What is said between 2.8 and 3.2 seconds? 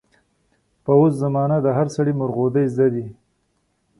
دي.